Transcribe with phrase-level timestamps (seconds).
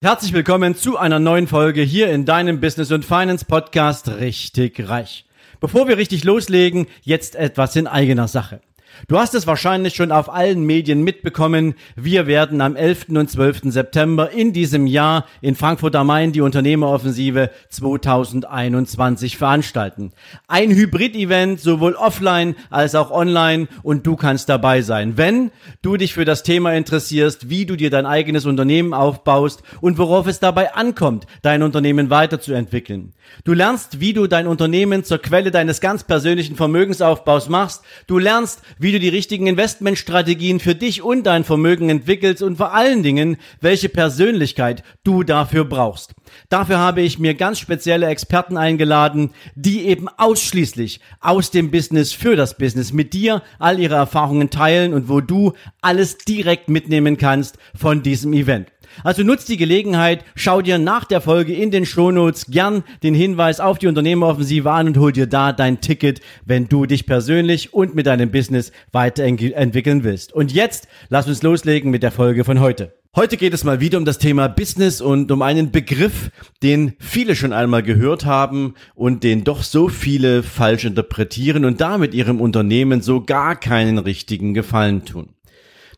[0.00, 5.24] Herzlich willkommen zu einer neuen Folge hier in deinem Business und Finance Podcast Richtig Reich.
[5.58, 8.60] Bevor wir richtig loslegen, jetzt etwas in eigener Sache.
[9.06, 11.74] Du hast es wahrscheinlich schon auf allen Medien mitbekommen.
[11.96, 13.06] Wir werden am 11.
[13.10, 13.72] und 12.
[13.72, 20.12] September in diesem Jahr in Frankfurt am Main die Unternehmeroffensive 2021 veranstalten.
[20.46, 25.16] Ein Hybrid-Event, sowohl offline als auch online und du kannst dabei sein.
[25.16, 25.50] Wenn
[25.82, 30.26] du dich für das Thema interessierst, wie du dir dein eigenes Unternehmen aufbaust und worauf
[30.26, 33.14] es dabei ankommt, dein Unternehmen weiterzuentwickeln.
[33.44, 37.82] Du lernst, wie du dein Unternehmen zur Quelle deines ganz persönlichen Vermögensaufbaus machst.
[38.06, 42.74] Du lernst, wie du die richtigen Investmentstrategien für dich und dein Vermögen entwickelst und vor
[42.74, 46.14] allen Dingen, welche Persönlichkeit du dafür brauchst.
[46.48, 52.36] Dafür habe ich mir ganz spezielle Experten eingeladen, die eben ausschließlich aus dem Business für
[52.36, 57.58] das Business mit dir all ihre Erfahrungen teilen und wo du alles direkt mitnehmen kannst
[57.74, 58.68] von diesem Event.
[59.04, 63.60] Also nutzt die Gelegenheit, schau dir nach der Folge in den Shownotes gern den Hinweis
[63.60, 67.94] auf die Unternehmeroffensive an und hol dir da dein Ticket, wenn du dich persönlich und
[67.94, 70.32] mit deinem Business weiterentwickeln willst.
[70.32, 72.98] Und jetzt lass uns loslegen mit der Folge von heute.
[73.16, 76.30] Heute geht es mal wieder um das Thema Business und um einen Begriff,
[76.62, 82.14] den viele schon einmal gehört haben und den doch so viele falsch interpretieren und damit
[82.14, 85.30] ihrem Unternehmen so gar keinen richtigen Gefallen tun.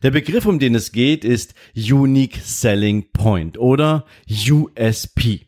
[0.03, 5.41] Der Begriff, um den es geht, ist Unique Selling Point oder USP.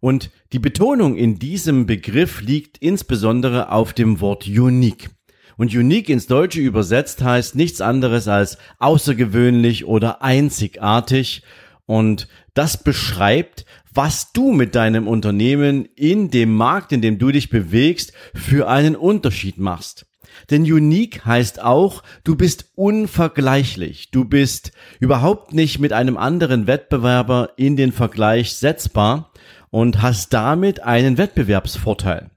[0.00, 5.10] Und die Betonung in diesem Begriff liegt insbesondere auf dem Wort unique.
[5.58, 11.42] Und unique ins Deutsche übersetzt heißt nichts anderes als außergewöhnlich oder einzigartig.
[11.84, 17.50] Und das beschreibt, was du mit deinem Unternehmen in dem Markt, in dem du dich
[17.50, 20.05] bewegst, für einen Unterschied machst.
[20.50, 24.10] Denn unique heißt auch, du bist unvergleichlich.
[24.10, 29.32] Du bist überhaupt nicht mit einem anderen Wettbewerber in den Vergleich setzbar
[29.70, 32.30] und hast damit einen Wettbewerbsvorteil.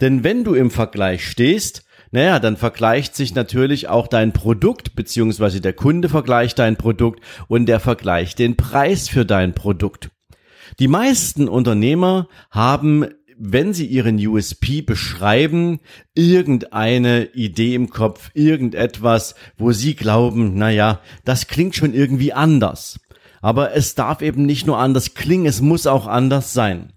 [0.00, 5.62] Denn wenn du im Vergleich stehst, naja, dann vergleicht sich natürlich auch dein Produkt, beziehungsweise
[5.62, 10.10] der Kunde vergleicht dein Produkt und der vergleicht den Preis für dein Produkt.
[10.78, 13.06] Die meisten Unternehmer haben
[13.44, 15.80] wenn Sie Ihren USP beschreiben,
[16.14, 23.00] irgendeine Idee im Kopf, irgendetwas, wo Sie glauben, naja, das klingt schon irgendwie anders.
[23.40, 26.92] Aber es darf eben nicht nur anders klingen, es muss auch anders sein.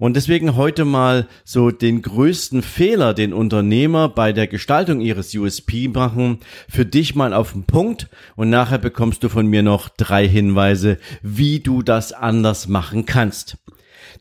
[0.00, 5.86] Und deswegen heute mal so den größten Fehler, den Unternehmer bei der Gestaltung ihres USP
[5.86, 10.26] machen, für dich mal auf den Punkt und nachher bekommst du von mir noch drei
[10.26, 13.58] Hinweise, wie du das anders machen kannst.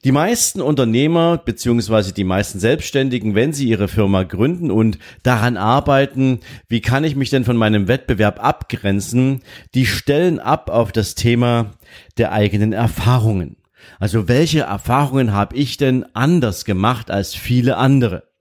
[0.03, 6.41] Die meisten Unternehmer beziehungsweise die meisten Selbstständigen, wenn sie ihre Firma gründen und daran arbeiten,
[6.67, 9.43] wie kann ich mich denn von meinem Wettbewerb abgrenzen,
[9.73, 11.71] die stellen ab auf das Thema
[12.17, 13.55] der eigenen Erfahrungen.
[13.97, 18.32] Also welche Erfahrungen habe ich denn anders gemacht als viele andere?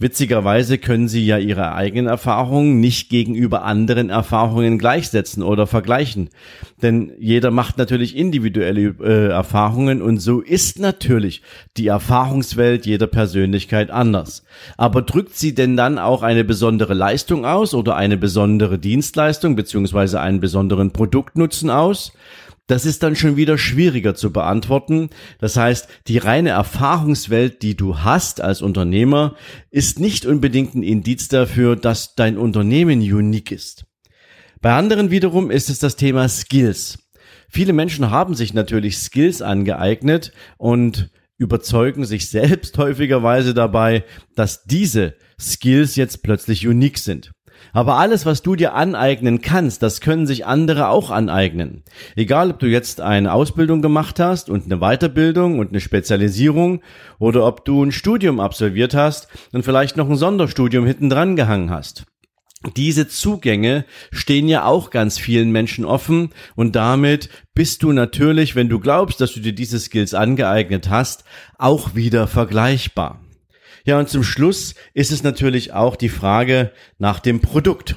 [0.00, 6.30] Witzigerweise können sie ja ihre eigenen Erfahrungen nicht gegenüber anderen Erfahrungen gleichsetzen oder vergleichen.
[6.80, 11.42] Denn jeder macht natürlich individuelle äh, Erfahrungen und so ist natürlich
[11.76, 14.42] die Erfahrungswelt jeder Persönlichkeit anders.
[14.78, 20.18] Aber drückt sie denn dann auch eine besondere Leistung aus oder eine besondere Dienstleistung beziehungsweise
[20.18, 22.14] einen besonderen Produktnutzen aus?
[22.70, 25.10] Das ist dann schon wieder schwieriger zu beantworten.
[25.38, 29.34] Das heißt, die reine Erfahrungswelt, die du hast als Unternehmer,
[29.70, 33.86] ist nicht unbedingt ein Indiz dafür, dass dein Unternehmen unique ist.
[34.60, 36.98] Bei anderen wiederum ist es das Thema Skills.
[37.48, 44.04] Viele Menschen haben sich natürlich Skills angeeignet und überzeugen sich selbst häufigerweise dabei,
[44.36, 47.32] dass diese Skills jetzt plötzlich unique sind.
[47.72, 51.82] Aber alles, was du dir aneignen kannst, das können sich andere auch aneignen.
[52.16, 56.82] Egal, ob du jetzt eine Ausbildung gemacht hast und eine Weiterbildung und eine Spezialisierung
[57.18, 61.70] oder ob du ein Studium absolviert hast und vielleicht noch ein Sonderstudium hinten dran gehangen
[61.70, 62.06] hast.
[62.76, 68.68] Diese Zugänge stehen ja auch ganz vielen Menschen offen und damit bist du natürlich, wenn
[68.68, 71.24] du glaubst, dass du dir diese Skills angeeignet hast,
[71.56, 73.20] auch wieder vergleichbar.
[73.90, 76.70] Ja, und zum Schluss ist es natürlich auch die Frage
[77.00, 77.96] nach dem Produkt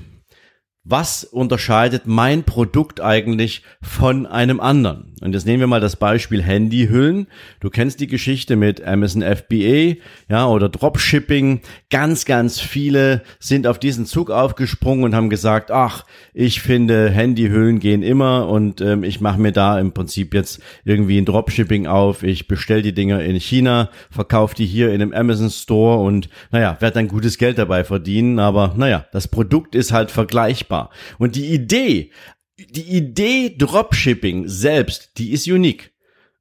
[0.85, 5.13] was unterscheidet mein Produkt eigentlich von einem anderen?
[5.21, 7.27] Und jetzt nehmen wir mal das Beispiel Handyhüllen.
[7.62, 9.95] Du kennst die Geschichte mit Amazon FBA,
[10.27, 11.62] ja, oder Dropshipping.
[11.89, 16.03] Ganz, ganz viele sind auf diesen Zug aufgesprungen und haben gesagt, ach,
[16.33, 21.18] ich finde Handyhüllen gehen immer und ähm, ich mache mir da im Prinzip jetzt irgendwie
[21.18, 22.24] ein Dropshipping auf.
[22.24, 26.75] Ich bestell die Dinger in China, verkaufe die hier in einem Amazon Store und naja,
[26.81, 28.39] werde dann gutes Geld dabei verdienen.
[28.39, 30.89] Aber naja, das Produkt ist halt vergleichbar vergleichbar.
[31.19, 32.11] Und die Idee,
[32.57, 35.91] die Idee Dropshipping selbst, die ist unique.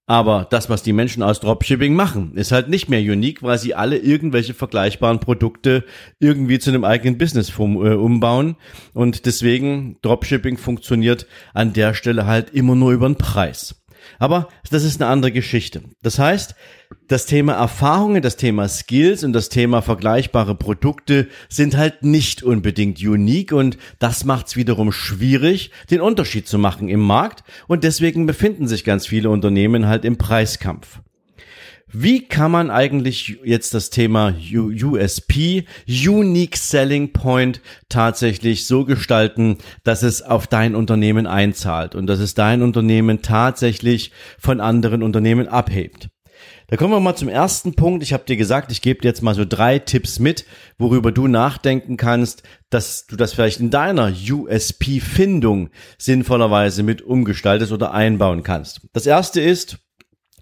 [0.07, 3.75] Aber das, was die Menschen aus Dropshipping machen, ist halt nicht mehr unique, weil sie
[3.75, 5.85] alle irgendwelche vergleichbaren Produkte
[6.19, 8.57] irgendwie zu einem eigenen Business äh, umbauen.
[8.95, 13.82] Und deswegen, Dropshipping funktioniert an der Stelle halt immer nur über den Preis.
[14.19, 15.83] Aber das ist eine andere Geschichte.
[16.03, 16.55] Das heißt,
[17.09, 23.01] das Thema Erfahrungen, das Thema Skills und das Thema vergleichbare Produkte sind halt nicht unbedingt
[23.03, 28.27] unique und das macht es wiederum schwierig, den Unterschied zu machen im Markt und deswegen
[28.27, 31.01] befinden sich ganz viele Unternehmen halt im Preiskampf.
[31.95, 37.61] Wie kann man eigentlich jetzt das Thema USP, Unique Selling Point,
[37.91, 44.11] tatsächlich so gestalten, dass es auf dein Unternehmen einzahlt und dass es dein Unternehmen tatsächlich
[44.39, 46.09] von anderen Unternehmen abhebt?
[46.69, 48.03] Da kommen wir mal zum ersten Punkt.
[48.03, 50.47] Ich habe dir gesagt, ich gebe dir jetzt mal so drei Tipps mit,
[50.79, 55.69] worüber du nachdenken kannst, dass du das vielleicht in deiner USP-Findung
[55.99, 58.81] sinnvollerweise mit umgestaltest oder einbauen kannst.
[58.95, 59.81] Das erste ist,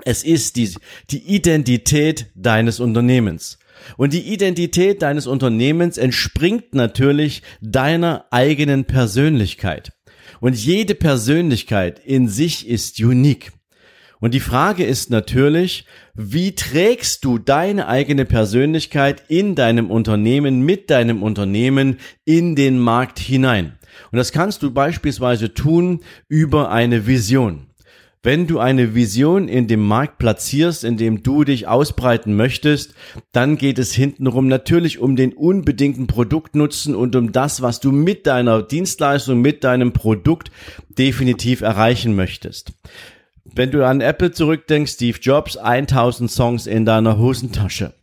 [0.04, 0.74] es ist die,
[1.10, 3.58] die Identität deines Unternehmens.
[3.96, 9.92] Und die Identität deines Unternehmens entspringt natürlich deiner eigenen Persönlichkeit.
[10.40, 13.52] Und jede Persönlichkeit in sich ist unique.
[14.20, 20.90] Und die Frage ist natürlich, wie trägst du deine eigene Persönlichkeit in deinem Unternehmen, mit
[20.90, 23.78] deinem Unternehmen in den Markt hinein?
[24.12, 27.69] Und das kannst du beispielsweise tun über eine Vision.
[28.22, 32.92] Wenn du eine Vision in dem Markt platzierst, in dem du dich ausbreiten möchtest,
[33.32, 38.26] dann geht es hintenrum natürlich um den unbedingten Produktnutzen und um das, was du mit
[38.26, 40.50] deiner Dienstleistung, mit deinem Produkt
[40.90, 42.72] definitiv erreichen möchtest.
[43.44, 47.94] Wenn du an Apple zurückdenkst, Steve Jobs, 1000 Songs in deiner Hosentasche.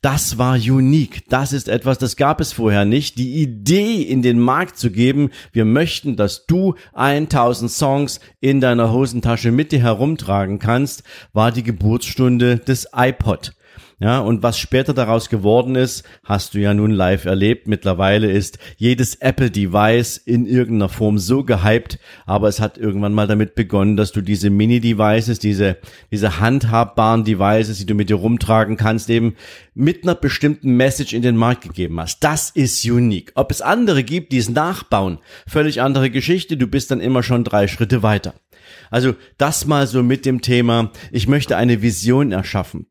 [0.00, 1.28] Das war unique.
[1.28, 3.18] Das ist etwas, das gab es vorher nicht.
[3.18, 8.92] Die Idee in den Markt zu geben, wir möchten, dass du 1000 Songs in deiner
[8.92, 11.02] Hosentasche mit dir herumtragen kannst,
[11.32, 13.54] war die Geburtsstunde des iPod.
[14.00, 17.66] Ja, und was später daraus geworden ist, hast du ja nun live erlebt.
[17.66, 23.56] Mittlerweile ist jedes Apple-Device in irgendeiner Form so gehypt, aber es hat irgendwann mal damit
[23.56, 25.78] begonnen, dass du diese Mini-Devices, diese,
[26.12, 29.34] diese handhabbaren Devices, die du mit dir rumtragen kannst, eben
[29.74, 32.22] mit einer bestimmten Message in den Markt gegeben hast.
[32.22, 33.32] Das ist unique.
[33.34, 35.18] Ob es andere gibt, die es nachbauen,
[35.48, 36.56] völlig andere Geschichte.
[36.56, 38.34] Du bist dann immer schon drei Schritte weiter.
[38.92, 42.86] Also das mal so mit dem Thema, ich möchte eine Vision erschaffen.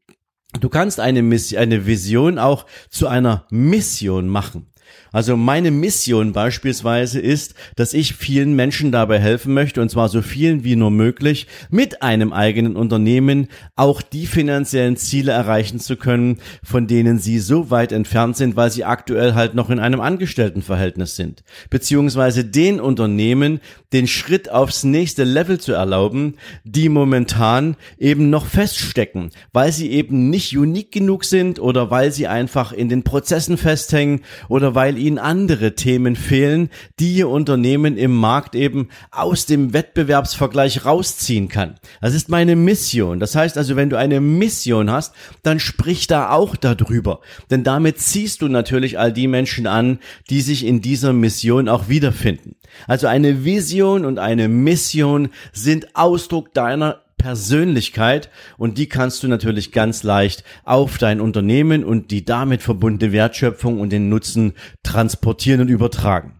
[0.53, 4.71] Du kannst eine, Mission, eine Vision auch zu einer Mission machen.
[5.17, 10.21] Also meine Mission beispielsweise ist, dass ich vielen Menschen dabei helfen möchte, und zwar so
[10.21, 16.37] vielen wie nur möglich, mit einem eigenen Unternehmen auch die finanziellen Ziele erreichen zu können,
[16.63, 21.15] von denen sie so weit entfernt sind, weil sie aktuell halt noch in einem Angestelltenverhältnis
[21.15, 21.43] sind.
[21.71, 23.59] Beziehungsweise den Unternehmen
[23.93, 30.29] den Schritt aufs nächste Level zu erlauben, die momentan eben noch feststecken, weil sie eben
[30.29, 35.17] nicht unique genug sind oder weil sie einfach in den Prozessen festhängen oder weil ihnen
[35.17, 36.69] andere Themen fehlen,
[36.99, 41.75] die ihr Unternehmen im Markt eben aus dem Wettbewerbsvergleich rausziehen kann.
[42.01, 43.19] Das ist meine Mission.
[43.19, 47.21] Das heißt also, wenn du eine Mission hast, dann sprich da auch darüber.
[47.49, 49.99] Denn damit ziehst du natürlich all die Menschen an,
[50.29, 52.55] die sich in dieser Mission auch wiederfinden.
[52.85, 59.71] Also eine Vision und eine Mission sind Ausdruck deiner Persönlichkeit und die kannst du natürlich
[59.71, 65.69] ganz leicht auf dein Unternehmen und die damit verbundene Wertschöpfung und den Nutzen transportieren und
[65.69, 66.39] übertragen.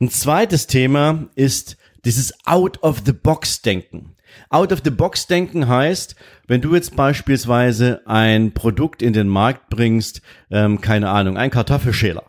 [0.00, 4.14] Ein zweites Thema ist dieses Out-of-the-Box-Denken.
[4.50, 6.14] Out-of-the-Box-Denken heißt,
[6.46, 12.24] wenn du jetzt beispielsweise ein Produkt in den Markt bringst, ähm, keine Ahnung, ein Kartoffelschäler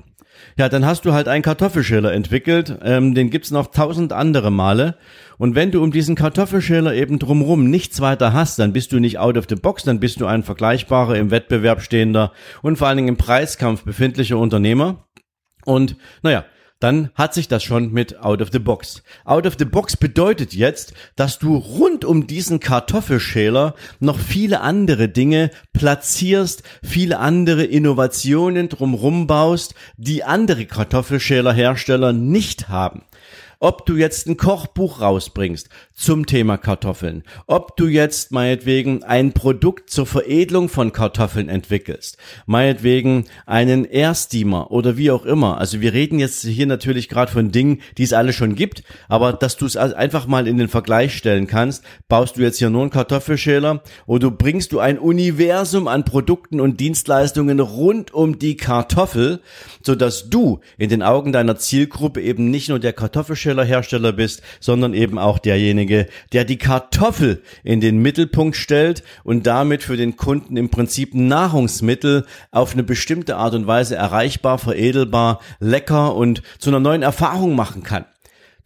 [0.58, 2.80] ja, dann hast du halt einen Kartoffelschäler entwickelt.
[2.84, 4.96] Ähm, den gibt's noch tausend andere Male.
[5.38, 9.20] Und wenn du um diesen Kartoffelschäler eben drumrum nichts weiter hast, dann bist du nicht
[9.20, 12.32] out of the box, dann bist du ein vergleichbarer, im Wettbewerb stehender
[12.64, 15.08] und vor allen Dingen im Preiskampf befindlicher Unternehmer.
[15.64, 16.46] Und naja,
[16.80, 19.04] dann hat sich das schon mit out of the box.
[19.26, 25.10] Out of the box bedeutet jetzt, dass du rund um diesen Kartoffelschäler noch viele andere
[25.10, 33.04] Dinge platzierst, viele andere Innovationen drumrum baust, die andere Kartoffelschälerhersteller nicht haben.
[33.60, 39.90] Ob du jetzt ein Kochbuch rausbringst zum Thema Kartoffeln, ob du jetzt meinetwegen ein Produkt
[39.90, 45.58] zur Veredelung von Kartoffeln entwickelst, meinetwegen einen Ersteamer oder wie auch immer.
[45.58, 49.34] Also wir reden jetzt hier natürlich gerade von Dingen, die es alle schon gibt, aber
[49.34, 52.82] dass du es einfach mal in den Vergleich stellen kannst, baust du jetzt hier nur
[52.82, 59.42] einen Kartoffelschäler oder bringst du ein Universum an Produkten und Dienstleistungen rund um die Kartoffel,
[59.82, 64.42] so dass du in den Augen deiner Zielgruppe eben nicht nur der Kartoffelschäler Hersteller bist,
[64.60, 70.18] sondern eben auch derjenige, der die Kartoffel in den Mittelpunkt stellt und damit für den
[70.18, 76.70] Kunden im Prinzip Nahrungsmittel auf eine bestimmte Art und Weise erreichbar, veredelbar, lecker und zu
[76.70, 78.06] einer neuen Erfahrung machen kann.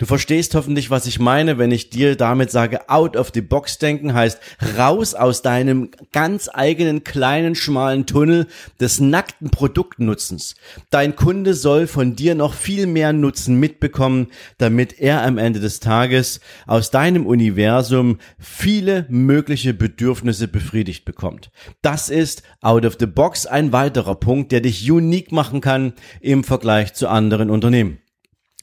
[0.01, 3.77] Du verstehst hoffentlich, was ich meine, wenn ich dir damit sage, out of the box
[3.77, 4.39] denken heißt
[4.75, 8.47] raus aus deinem ganz eigenen kleinen schmalen Tunnel
[8.79, 10.55] des nackten Produktnutzens.
[10.89, 15.79] Dein Kunde soll von dir noch viel mehr Nutzen mitbekommen, damit er am Ende des
[15.79, 21.51] Tages aus deinem Universum viele mögliche Bedürfnisse befriedigt bekommt.
[21.83, 26.43] Das ist out of the box ein weiterer Punkt, der dich unique machen kann im
[26.43, 28.00] Vergleich zu anderen Unternehmen.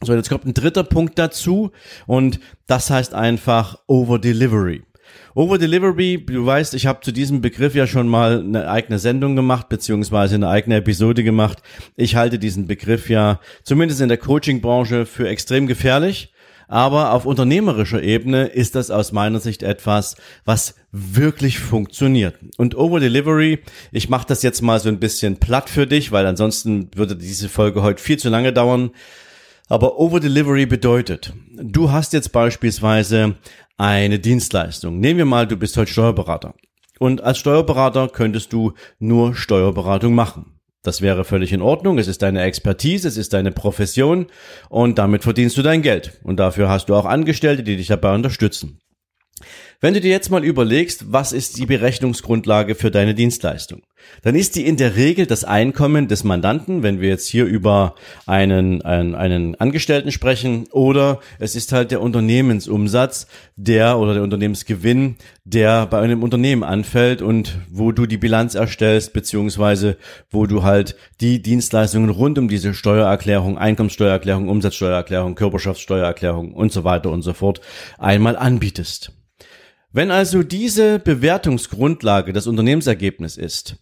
[0.02, 1.73] So, jetzt kommt ein dritter Punkt dazu
[2.07, 4.83] und das heißt einfach Over Delivery.
[5.35, 9.37] Over Delivery, du weißt, ich habe zu diesem Begriff ja schon mal eine eigene Sendung
[9.37, 11.62] gemacht, beziehungsweise eine eigene Episode gemacht.
[11.97, 16.33] Ich halte diesen Begriff ja zumindest in der Coaching-Branche für extrem gefährlich.
[16.71, 22.35] Aber auf unternehmerischer Ebene ist das aus meiner Sicht etwas, was wirklich funktioniert.
[22.59, 26.26] Und Over Delivery, ich mache das jetzt mal so ein bisschen platt für dich, weil
[26.26, 28.90] ansonsten würde diese Folge heute viel zu lange dauern.
[29.68, 33.37] Aber Over-Delivery bedeutet, du hast jetzt beispielsweise
[33.76, 34.98] eine Dienstleistung.
[34.98, 36.54] Nehmen wir mal, du bist heute Steuerberater.
[36.98, 40.58] Und als Steuerberater könntest du nur Steuerberatung machen.
[40.82, 41.98] Das wäre völlig in Ordnung.
[41.98, 44.26] Es ist deine Expertise, es ist deine Profession
[44.70, 46.18] und damit verdienst du dein Geld.
[46.22, 48.80] Und dafür hast du auch Angestellte, die dich dabei unterstützen.
[49.80, 53.82] Wenn du dir jetzt mal überlegst, was ist die Berechnungsgrundlage für deine Dienstleistung,
[54.23, 57.94] dann ist die in der Regel das Einkommen des Mandanten, wenn wir jetzt hier über
[58.26, 65.14] einen, einen, einen Angestellten sprechen, oder es ist halt der Unternehmensumsatz, der oder der Unternehmensgewinn,
[65.44, 69.97] der bei einem Unternehmen anfällt und wo du die Bilanz erstellst, beziehungsweise
[70.28, 77.12] wo du halt die Dienstleistungen rund um diese Steuererklärung, Einkommenssteuererklärung, Umsatzsteuererklärung, Körperschaftssteuererklärung und so weiter
[77.12, 77.61] und so fort
[77.97, 79.12] einmal anbietest.
[79.99, 83.78] Wenn also diese Bewertungsgrundlage das Unternehmensergebnis ist,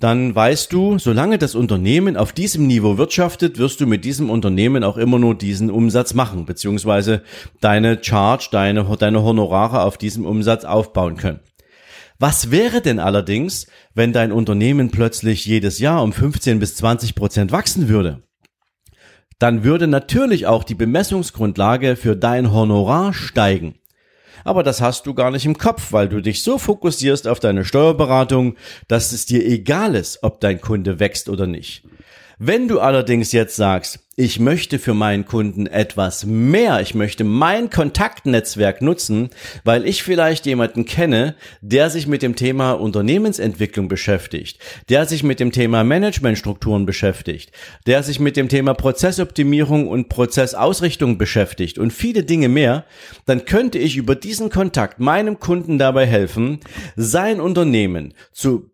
[0.00, 4.82] dann weißt du, solange das Unternehmen auf diesem Niveau wirtschaftet, wirst du mit diesem Unternehmen
[4.82, 7.20] auch immer nur diesen Umsatz machen, beziehungsweise
[7.60, 11.40] deine Charge, deine, deine Honorare auf diesem Umsatz aufbauen können.
[12.18, 17.52] Was wäre denn allerdings, wenn dein Unternehmen plötzlich jedes Jahr um 15 bis 20 Prozent
[17.52, 18.22] wachsen würde?
[19.38, 23.77] Dann würde natürlich auch die Bemessungsgrundlage für dein Honorar steigen
[24.48, 27.64] aber das hast du gar nicht im Kopf, weil du dich so fokussierst auf deine
[27.64, 28.56] Steuerberatung,
[28.88, 31.84] dass es dir egal ist, ob dein Kunde wächst oder nicht.
[32.40, 37.68] Wenn du allerdings jetzt sagst, ich möchte für meinen Kunden etwas mehr, ich möchte mein
[37.68, 39.30] Kontaktnetzwerk nutzen,
[39.64, 45.40] weil ich vielleicht jemanden kenne, der sich mit dem Thema Unternehmensentwicklung beschäftigt, der sich mit
[45.40, 47.50] dem Thema Managementstrukturen beschäftigt,
[47.88, 52.84] der sich mit dem Thema Prozessoptimierung und Prozessausrichtung beschäftigt und viele Dinge mehr,
[53.26, 56.60] dann könnte ich über diesen Kontakt meinem Kunden dabei helfen,
[56.94, 58.70] sein Unternehmen zu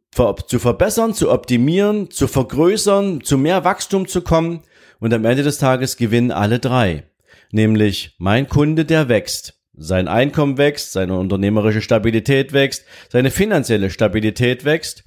[0.47, 4.62] zu verbessern, zu optimieren, zu vergrößern, zu mehr Wachstum zu kommen
[5.00, 7.04] und am Ende des Tages gewinnen alle drei.
[7.50, 9.54] Nämlich mein Kunde, der wächst.
[9.76, 15.04] Sein Einkommen wächst, seine unternehmerische Stabilität wächst, seine finanzielle Stabilität wächst.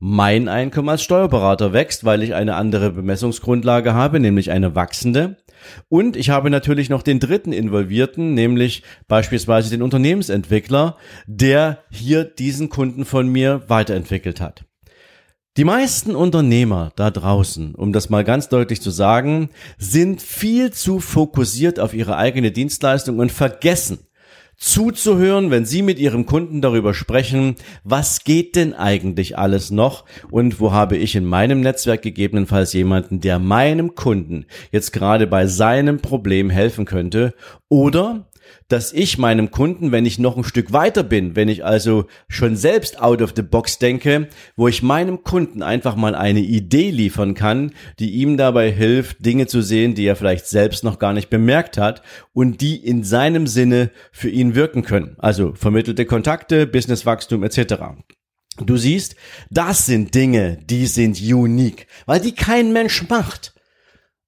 [0.00, 5.36] Mein Einkommen als Steuerberater wächst, weil ich eine andere Bemessungsgrundlage habe, nämlich eine wachsende.
[5.88, 12.68] Und ich habe natürlich noch den dritten Involvierten, nämlich beispielsweise den Unternehmensentwickler, der hier diesen
[12.68, 14.64] Kunden von mir weiterentwickelt hat.
[15.58, 20.98] Die meisten Unternehmer da draußen, um das mal ganz deutlich zu sagen, sind viel zu
[20.98, 24.06] fokussiert auf ihre eigene Dienstleistung und vergessen,
[24.56, 30.60] zuzuhören, wenn Sie mit Ihrem Kunden darüber sprechen, was geht denn eigentlich alles noch und
[30.60, 36.00] wo habe ich in meinem Netzwerk gegebenenfalls jemanden, der meinem Kunden jetzt gerade bei seinem
[36.00, 37.34] Problem helfen könnte
[37.68, 38.26] oder
[38.72, 42.56] dass ich meinem Kunden, wenn ich noch ein Stück weiter bin, wenn ich also schon
[42.56, 47.34] selbst out of the box denke, wo ich meinem Kunden einfach mal eine Idee liefern
[47.34, 51.28] kann, die ihm dabei hilft, Dinge zu sehen, die er vielleicht selbst noch gar nicht
[51.28, 52.00] bemerkt hat
[52.32, 55.16] und die in seinem Sinne für ihn wirken können.
[55.18, 57.74] Also vermittelte Kontakte, Businesswachstum etc.
[58.56, 59.16] Du siehst,
[59.50, 63.52] das sind Dinge, die sind unique, weil die kein Mensch macht.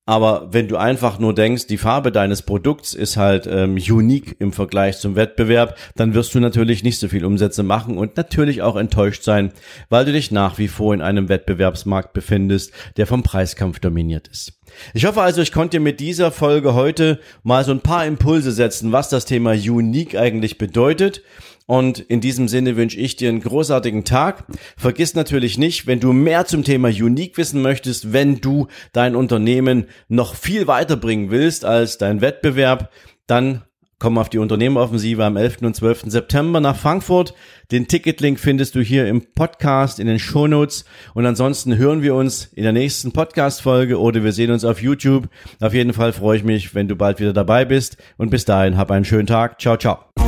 [0.06, 4.52] Aber wenn du einfach nur denkst, die Farbe deines Produkts ist halt ähm, unique im
[4.52, 8.76] Vergleich zum Wettbewerb, dann wirst du natürlich nicht so viel Umsätze machen und natürlich auch
[8.76, 9.52] enttäuscht sein,
[9.88, 14.60] weil du dich nach wie vor in einem Wettbewerbsmarkt befindest, der vom Preiskampf dominiert ist.
[14.92, 18.52] Ich hoffe also, ich konnte dir mit dieser Folge heute mal so ein paar Impulse
[18.52, 21.22] setzen, was das Thema Unique eigentlich bedeutet
[21.66, 24.44] und in diesem Sinne wünsche ich dir einen großartigen Tag.
[24.76, 29.86] Vergiss natürlich nicht, wenn du mehr zum Thema Unique wissen möchtest, wenn du dein Unternehmen
[30.08, 32.90] noch viel weiterbringen willst als dein Wettbewerb,
[33.26, 33.62] dann
[34.04, 35.62] Komm auf die Unternehmeroffensive am 11.
[35.62, 36.02] und 12.
[36.08, 37.32] September nach Frankfurt.
[37.70, 40.84] Den Ticketlink findest du hier im Podcast, in den Shownotes.
[41.14, 45.28] Und ansonsten hören wir uns in der nächsten Podcast-Folge oder wir sehen uns auf YouTube.
[45.60, 47.96] Auf jeden Fall freue ich mich, wenn du bald wieder dabei bist.
[48.18, 49.58] Und bis dahin, hab einen schönen Tag.
[49.58, 50.23] Ciao, ciao.